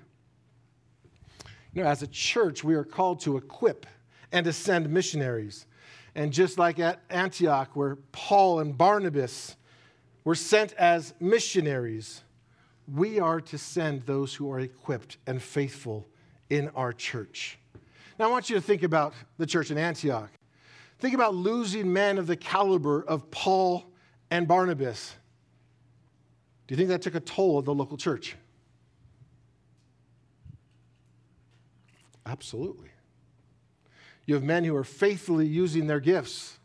[1.80, 3.86] As a church, we are called to equip
[4.32, 5.66] and to send missionaries.
[6.16, 9.56] And just like at Antioch, where Paul and Barnabas
[10.24, 12.24] were sent as missionaries,
[12.92, 16.08] we are to send those who are equipped and faithful
[16.50, 17.60] in our church.
[18.18, 20.32] Now, I want you to think about the church in Antioch.
[21.00, 23.86] Think about losing men of the caliber of Paul
[24.32, 25.16] and Barnabas.
[26.66, 28.36] Do you think that took a toll of the local church?
[32.28, 32.90] Absolutely.
[34.26, 36.58] You have men who are faithfully using their gifts,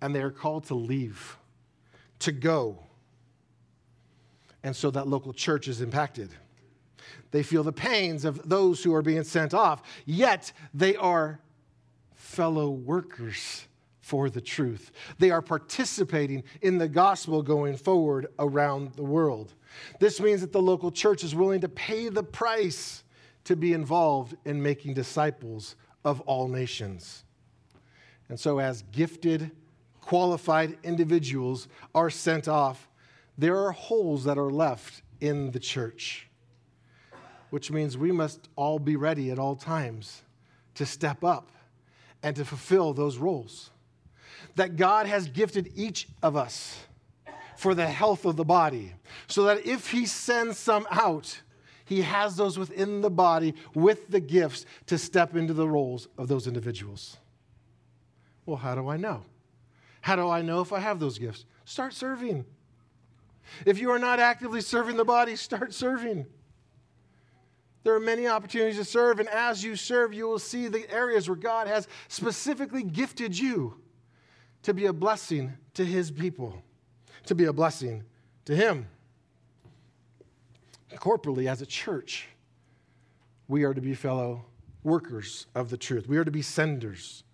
[0.00, 1.36] and they are called to leave,
[2.18, 2.80] to go.
[4.64, 6.30] And so that local church is impacted.
[7.30, 11.40] They feel the pains of those who are being sent off, yet they are
[12.14, 13.66] fellow workers
[14.00, 14.90] for the truth.
[15.18, 19.54] They are participating in the gospel going forward around the world.
[20.00, 23.04] This means that the local church is willing to pay the price
[23.44, 27.24] to be involved in making disciples of all nations.
[28.28, 29.50] And so, as gifted,
[30.00, 32.88] qualified individuals are sent off,
[33.36, 36.28] there are holes that are left in the church
[37.52, 40.22] which means we must all be ready at all times
[40.74, 41.52] to step up
[42.22, 43.70] and to fulfill those roles.
[44.56, 46.78] That God has gifted each of us
[47.58, 48.94] for the health of the body,
[49.26, 51.42] so that if He sends some out,
[51.92, 56.26] He has those within the body with the gifts to step into the roles of
[56.26, 57.18] those individuals.
[58.46, 59.26] Well, how do I know?
[60.00, 61.44] How do I know if I have those gifts?
[61.66, 62.46] Start serving.
[63.66, 66.24] If you are not actively serving the body, start serving.
[67.84, 71.28] There are many opportunities to serve, and as you serve, you will see the areas
[71.28, 73.74] where God has specifically gifted you
[74.62, 76.62] to be a blessing to His people,
[77.26, 78.04] to be a blessing
[78.46, 78.86] to Him.
[80.96, 82.28] Corporately, as a church,
[83.48, 84.44] we are to be fellow
[84.82, 87.24] workers of the truth, we are to be senders.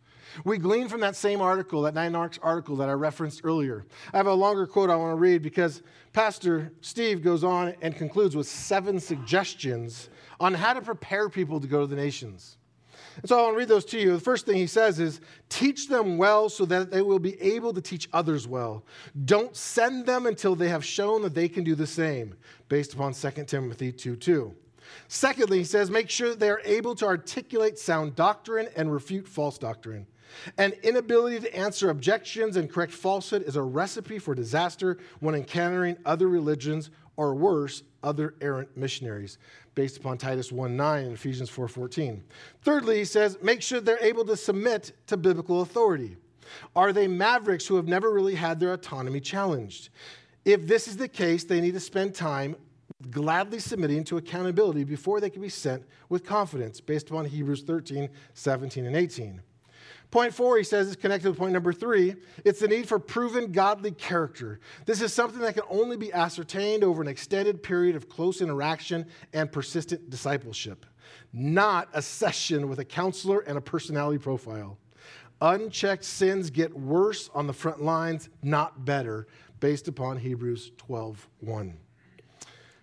[0.44, 3.87] We glean from that same article, that 9Marks article that I referenced earlier.
[4.12, 7.97] I have a longer quote I want to read because Pastor Steve goes on and
[7.97, 12.58] concludes with seven suggestions on how to prepare people to go to the nations.
[13.21, 14.13] And so I want to read those to you.
[14.13, 17.75] The first thing he says is teach them well so that they will be able
[17.75, 18.85] to teach others well.
[19.25, 22.35] Don't send them until they have shown that they can do the same,
[22.69, 24.55] based upon 2 Timothy 2 2.
[25.09, 29.29] Secondly, he says make sure that they are able to articulate sound doctrine and refute
[29.29, 30.07] false doctrine.
[30.57, 35.97] An inability to answer objections and correct falsehood is a recipe for disaster when encountering
[36.05, 39.38] other religions or worse, other errant missionaries,
[39.75, 42.23] based upon Titus 1 9 and Ephesians 4 14.
[42.62, 46.17] Thirdly, he says, make sure they're able to submit to biblical authority.
[46.75, 49.91] Are they mavericks who have never really had their autonomy challenged?
[50.45, 52.57] If this is the case, they need to spend time
[53.11, 58.09] gladly submitting to accountability before they can be sent with confidence, based upon Hebrews 13
[58.35, 59.43] 17 and 18.
[60.11, 62.14] Point four, he says, is connected with point number three.
[62.44, 64.59] It's the need for proven godly character.
[64.87, 69.07] This is something that can only be ascertained over an extended period of close interaction
[69.35, 70.87] and persistent discipleship,
[71.35, 74.79] not a session with a counselor and a personality profile.
[75.42, 79.29] Unchecked sins get worse on the front lines, not better,
[79.61, 81.77] based upon Hebrews 12 1.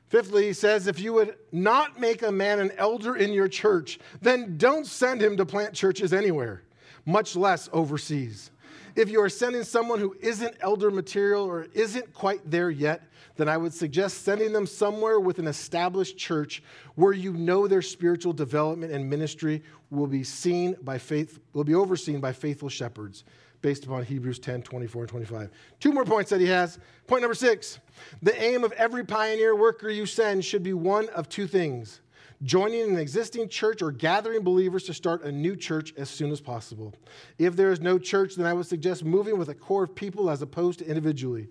[0.10, 3.98] Fifthly, he says, if you would not make a man an elder in your church,
[4.22, 6.62] then don't send him to plant churches anywhere
[7.06, 8.52] much less overseas.
[8.96, 13.02] If you are sending someone who isn't elder material or isn't quite there yet,
[13.36, 16.64] then I would suggest sending them somewhere with an established church
[16.96, 21.76] where you know their spiritual development and ministry will be seen by faith, will be
[21.76, 23.26] overseen by faithful shepherds,
[23.62, 25.52] based upon Hebrews 10, 24 and 25.
[25.82, 26.80] Two more points that he has.
[27.08, 27.80] Point number six
[28.22, 32.00] the aim of every pioneer worker you send should be one of two things
[32.44, 36.42] joining an existing church, or gathering believers to start a new church as soon as
[36.42, 36.94] possible.
[37.38, 40.30] If there is no church, then I would suggest moving with a core of people
[40.30, 41.48] as opposed to individually.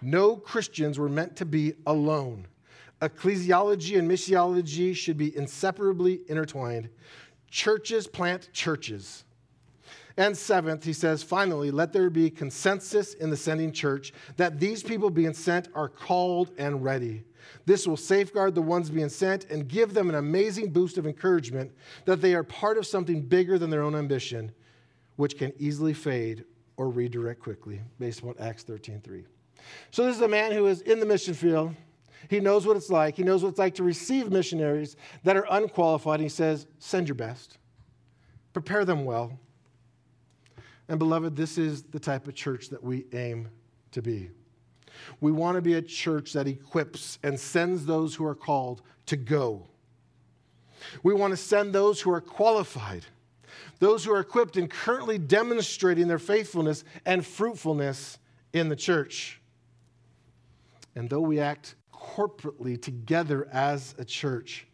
[0.00, 2.46] No Christians were meant to be alone.
[3.02, 6.88] Ecclesiology and missiology should be inseparably intertwined.
[7.50, 9.24] Churches plant churches.
[10.16, 14.82] And seventh, he says, finally, let there be consensus in the sending church that these
[14.82, 17.22] people being sent are called and ready.
[17.66, 21.72] This will safeguard the ones being sent and give them an amazing boost of encouragement
[22.04, 24.52] that they are part of something bigger than their own ambition,
[25.16, 26.44] which can easily fade
[26.76, 29.24] or redirect quickly, based upon Acts 13:3.
[29.90, 31.74] So this is a man who is in the mission field.
[32.28, 33.16] He knows what it's like.
[33.16, 36.20] He knows what it's like to receive missionaries that are unqualified.
[36.20, 37.58] He says, send your best.
[38.52, 39.38] Prepare them well.
[40.88, 43.48] And beloved, this is the type of church that we aim
[43.92, 44.30] to be.
[45.20, 49.16] We want to be a church that equips and sends those who are called to
[49.16, 49.66] go.
[51.02, 53.04] We want to send those who are qualified,
[53.78, 58.18] those who are equipped and currently demonstrating their faithfulness and fruitfulness
[58.52, 59.40] in the church.
[60.94, 64.66] And though we act corporately together as a church,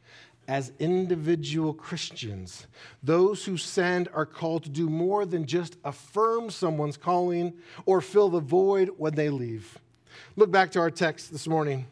[0.46, 2.66] as individual Christians,
[3.02, 7.54] those who send are called to do more than just affirm someone's calling
[7.86, 9.78] or fill the void when they leave.
[10.36, 11.86] Look back to our text this morning.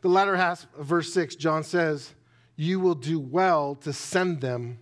[0.00, 2.14] The latter half of verse 6, John says,
[2.56, 4.78] You will do well to send them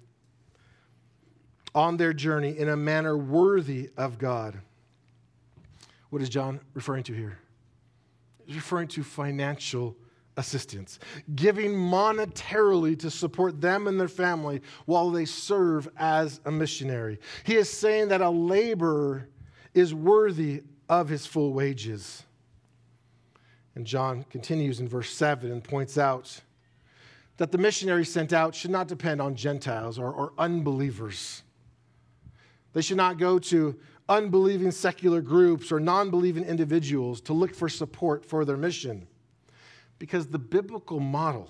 [1.74, 4.60] on their journey in a manner worthy of God.
[6.10, 7.38] What is John referring to here?
[8.46, 9.96] He's referring to financial
[10.36, 10.98] assistance,
[11.34, 17.20] giving monetarily to support them and their family while they serve as a missionary.
[17.44, 19.28] He is saying that a laborer
[19.74, 22.24] is worthy of his full wages.
[23.74, 26.40] And John continues in verse 7 and points out
[27.36, 31.42] that the missionaries sent out should not depend on Gentiles or, or unbelievers.
[32.72, 37.68] They should not go to unbelieving secular groups or non believing individuals to look for
[37.68, 39.06] support for their mission.
[39.98, 41.48] Because the biblical model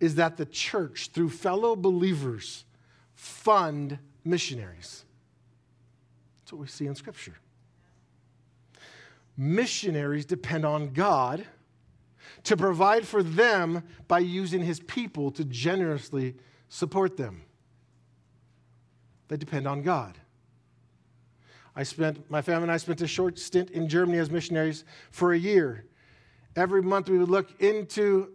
[0.00, 2.64] is that the church, through fellow believers,
[3.14, 5.04] fund missionaries.
[6.42, 7.34] That's what we see in Scripture.
[9.36, 11.46] Missionaries depend on God
[12.44, 16.34] to provide for them by using his people to generously
[16.68, 17.42] support them.
[19.28, 20.18] They depend on God.
[21.74, 25.32] I spent, my family and I spent a short stint in Germany as missionaries for
[25.32, 25.86] a year
[26.56, 28.32] every month we would look into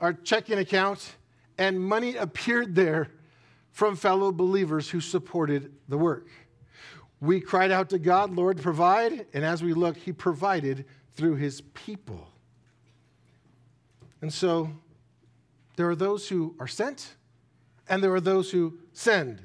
[0.00, 1.16] our checking account,
[1.58, 3.12] and money appeared there
[3.70, 6.28] from fellow believers who supported the work.
[7.20, 11.60] We cried out to God, Lord, provide, and as we looked, He provided through His
[11.60, 12.28] people.
[14.20, 14.70] And so
[15.76, 17.14] there are those who are sent,
[17.88, 19.42] and there are those who send.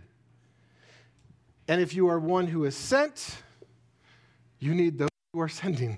[1.67, 3.43] And if you are one who is sent,
[4.59, 5.97] you need those who are sending.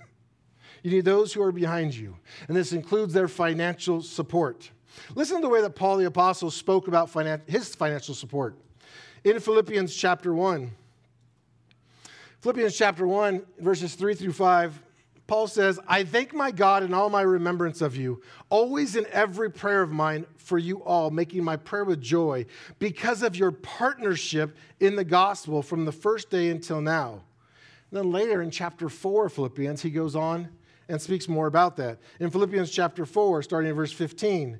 [0.84, 2.18] You need those who are behind you.
[2.48, 4.70] And this includes their financial support.
[5.16, 8.56] Listen to the way that Paul the Apostle spoke about finan- his financial support.
[9.24, 10.72] In Philippians chapter 1,
[12.46, 14.80] Philippians chapter 1, verses 3 through 5,
[15.26, 18.22] Paul says, I thank my God in all my remembrance of you,
[18.52, 22.46] always in every prayer of mine for you all, making my prayer with joy,
[22.78, 27.24] because of your partnership in the gospel from the first day until now.
[27.90, 30.50] And then later in chapter 4 of Philippians, he goes on
[30.88, 31.98] and speaks more about that.
[32.20, 34.60] In Philippians chapter 4, starting in verse 15,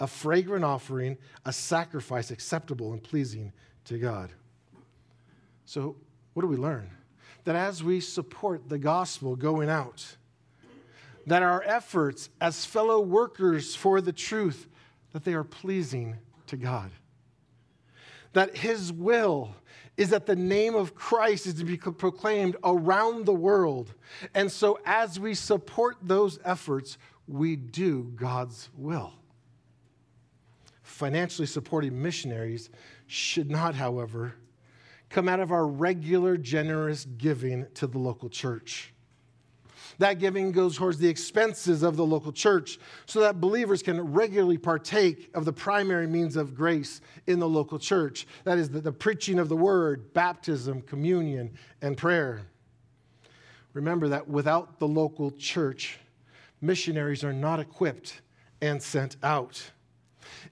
[0.00, 3.52] a fragrant offering, a sacrifice acceptable and pleasing
[3.84, 4.30] to God.
[5.66, 5.96] So,
[6.32, 6.90] what do we learn?
[7.44, 10.16] That as we support the gospel going out,
[11.26, 14.68] that our efforts as fellow workers for the truth,
[15.12, 16.90] that they are pleasing to God.
[18.32, 19.54] That his will
[19.96, 23.92] is that the name of Christ is to be proclaimed around the world.
[24.34, 26.96] And so, as we support those efforts,
[27.26, 29.12] we do God's will.
[30.90, 32.68] Financially supporting missionaries
[33.06, 34.34] should not, however,
[35.08, 38.92] come out of our regular generous giving to the local church.
[39.98, 44.58] That giving goes towards the expenses of the local church so that believers can regularly
[44.58, 48.26] partake of the primary means of grace in the local church.
[48.44, 52.42] That is, the, the preaching of the word, baptism, communion, and prayer.
[53.72, 55.98] Remember that without the local church,
[56.60, 58.20] missionaries are not equipped
[58.60, 59.70] and sent out.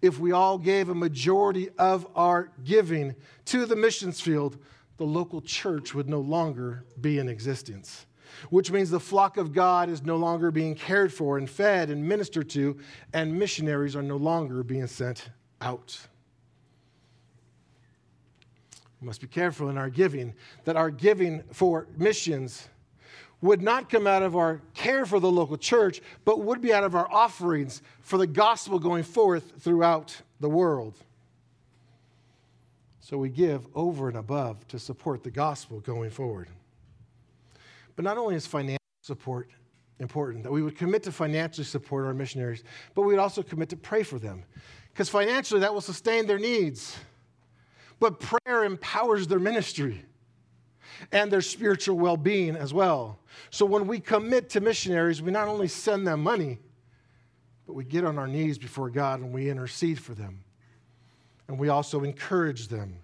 [0.03, 3.15] If we all gave a majority of our giving
[3.47, 4.59] to the missions field,
[4.97, 8.07] the local church would no longer be in existence
[8.51, 12.07] which means the flock of God is no longer being cared for and fed and
[12.07, 12.79] ministered to,
[13.13, 15.99] and missionaries are no longer being sent out.
[19.01, 22.69] We must be careful in our giving, that our giving for missions
[23.41, 26.85] would not come out of our care for the local church, but would be out
[26.85, 30.99] of our offerings for the gospel going forth throughout the world.
[33.01, 36.49] So we give over and above to support the gospel going forward.
[37.97, 39.49] But not only is financial support
[39.99, 42.65] important, that we would commit to financially support our missionaries,
[42.95, 44.45] but we would also commit to pray for them.
[44.93, 46.97] Because financially, that will sustain their needs.
[48.01, 50.05] But prayer empowers their ministry
[51.13, 53.19] and their spiritual well being as well.
[53.51, 56.59] So when we commit to missionaries, we not only send them money,
[57.67, 60.43] but we get on our knees before God and we intercede for them.
[61.49, 62.97] And we also encourage them.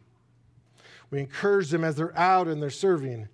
[1.10, 3.28] We encourage them as they're out and they're serving.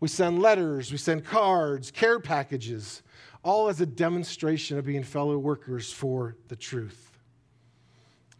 [0.00, 3.02] We send letters, we send cards, care packages,
[3.44, 7.12] all as a demonstration of being fellow workers for the truth.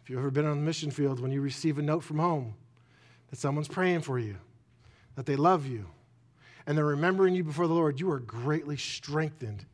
[0.03, 2.55] If you've ever been on the mission field, when you receive a note from home
[3.29, 4.35] that someone's praying for you,
[5.15, 5.87] that they love you,
[6.65, 9.65] and they're remembering you before the Lord, you are greatly strengthened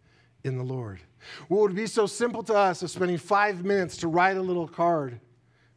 [0.44, 1.00] in the Lord.
[1.48, 4.68] What would be so simple to us of spending five minutes to write a little
[4.68, 5.20] card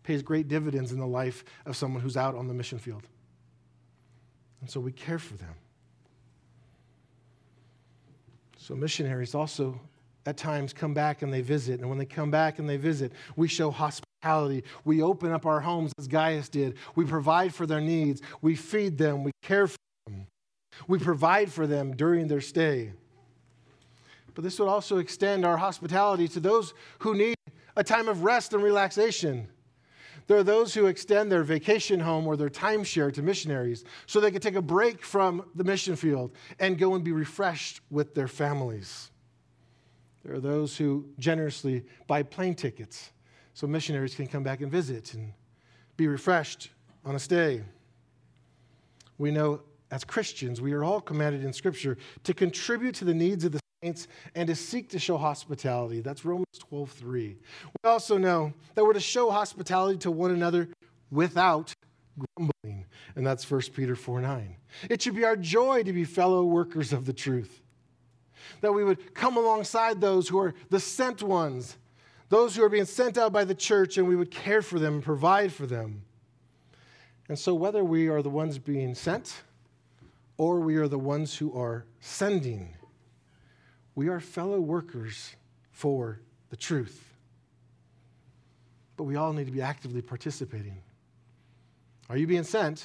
[0.03, 3.07] pays great dividends in the life of someone who's out on the mission field.
[4.61, 5.55] And so we care for them.
[8.57, 9.81] So missionaries also
[10.27, 11.81] at times come back and they visit.
[11.81, 14.65] And when they come back and they visit, we show hospitality.
[14.85, 16.77] We open up our homes as Gaius did.
[16.95, 18.23] We provide for their needs.
[18.41, 19.25] We feed them.
[19.25, 20.27] We care for them.
[20.87, 22.93] We provide for them during their stay.
[24.35, 27.37] But this would also extend our hospitality to those who need
[27.77, 29.49] a time of rest and relaxation.
[30.27, 34.31] There are those who extend their vacation home or their timeshare to missionaries so they
[34.31, 38.29] can take a break from the mission field and go and be refreshed with their
[38.29, 39.12] families.
[40.25, 43.11] There are those who generously buy plane tickets
[43.55, 45.33] so missionaries can come back and visit and
[45.97, 46.71] be refreshed
[47.05, 47.63] on a stay.
[49.19, 53.45] We know as Christians, we are all commanded in Scripture to contribute to the needs
[53.45, 56.01] of the saints and to seek to show hospitality.
[56.01, 57.37] That's Romans 12:3.
[57.83, 60.69] We also know that we're to show hospitality to one another
[61.11, 61.73] without
[62.19, 64.57] grumbling, and that's 1 Peter 4:9.
[64.89, 67.62] It should be our joy to be fellow workers of the truth.
[68.61, 71.77] That we would come alongside those who are the sent ones,
[72.29, 75.01] those who are being sent out by the church, and we would care for them
[75.03, 76.03] provide for them.
[77.29, 79.43] And so, whether we are the ones being sent
[80.37, 82.75] or we are the ones who are sending,
[83.95, 85.35] we are fellow workers
[85.71, 87.05] for the truth.
[88.97, 90.77] But we all need to be actively participating.
[92.09, 92.85] Are you being sent?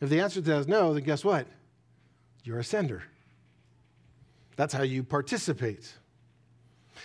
[0.00, 1.46] If the answer to that is no, then guess what?
[2.44, 3.02] You're a sender.
[4.60, 5.90] That's how you participate.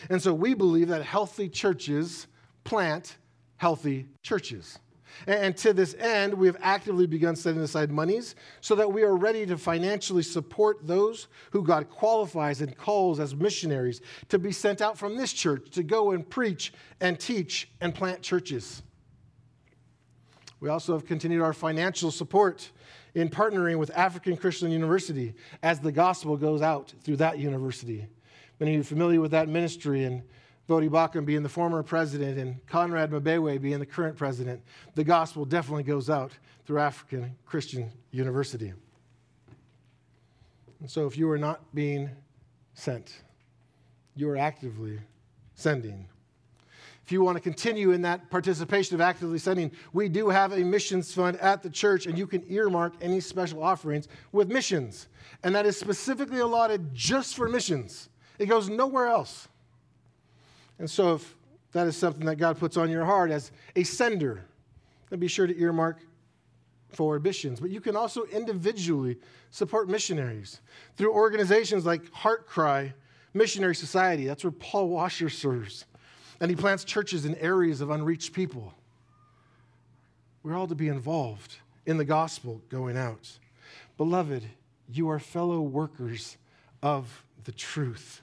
[0.09, 2.27] And so we believe that healthy churches
[2.65, 3.15] plant
[3.55, 4.77] healthy churches.
[5.25, 9.15] And to this end, we have actively begun setting aside monies so that we are
[9.15, 14.81] ready to financially support those who God qualifies and calls as missionaries to be sent
[14.81, 18.83] out from this church to go and preach and teach and plant churches.
[20.65, 22.71] We also have continued our financial support
[23.13, 28.07] in partnering with African Christian University as the gospel goes out through that university.
[28.59, 30.23] Many of you are familiar with that ministry and
[30.67, 34.63] Voddie Baucham being the former president and Conrad Mbewe being the current president,
[34.95, 36.31] the gospel definitely goes out
[36.65, 38.73] through African Christian University.
[40.79, 42.09] And so if you are not being
[42.73, 43.21] sent,
[44.15, 44.97] you are actively
[45.53, 46.07] sending.
[47.05, 50.63] If you want to continue in that participation of actively sending, we do have a
[50.63, 55.07] missions fund at the church, and you can earmark any special offerings with missions.
[55.43, 59.47] And that is specifically allotted just for missions, it goes nowhere else.
[60.79, 61.35] And so, if
[61.73, 64.43] that is something that God puts on your heart as a sender,
[65.09, 65.99] then be sure to earmark
[66.89, 67.59] for missions.
[67.59, 69.17] But you can also individually
[69.51, 70.59] support missionaries
[70.97, 72.93] through organizations like HeartCry
[73.35, 74.25] Missionary Society.
[74.25, 75.85] That's where Paul Washer serves.
[76.39, 78.73] And he plants churches in areas of unreached people.
[80.43, 83.39] We're all to be involved in the gospel going out.
[83.97, 84.43] Beloved,
[84.91, 86.37] you are fellow workers
[86.83, 88.21] of the truth.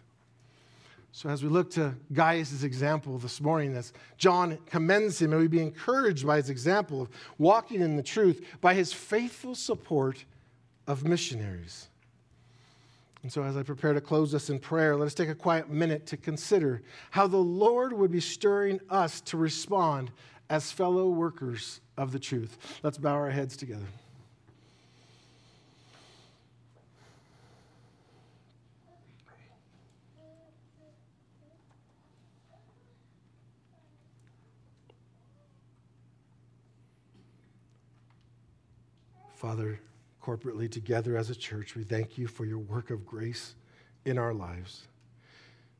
[1.14, 5.46] So, as we look to Gaius' example this morning, as John commends him, and we
[5.46, 10.24] be encouraged by his example of walking in the truth by his faithful support
[10.86, 11.88] of missionaries.
[13.22, 15.70] And so, as I prepare to close us in prayer, let us take a quiet
[15.70, 20.10] minute to consider how the Lord would be stirring us to respond
[20.50, 22.58] as fellow workers of the truth.
[22.82, 23.86] Let's bow our heads together.
[39.36, 39.80] Father,
[40.22, 43.54] corporately together as a church, we thank you for your work of grace
[44.04, 44.86] in our lives.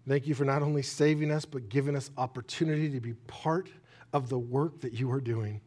[0.08, 3.68] Thank you for not only saving us, but giving us opportunity to be part
[4.12, 5.60] of the work that you are doing.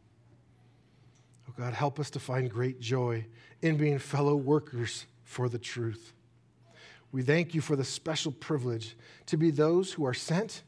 [1.47, 3.26] Oh God, help us to find great joy
[3.61, 6.13] in being fellow workers for the truth.
[7.11, 8.97] We thank you for the special privilege
[9.28, 10.63] to be those who are sent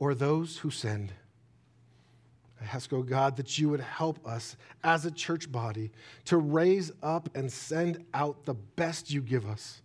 [0.00, 1.12] or those who send.
[2.62, 5.90] I ask, oh God, that you would help us as a church body
[6.26, 9.82] to raise up and send out the best you give us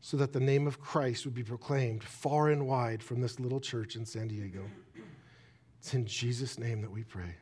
[0.00, 3.60] so that the name of Christ would be proclaimed far and wide from this little
[3.60, 4.64] church in San Diego.
[5.78, 7.34] It's in Jesus' name that we pray.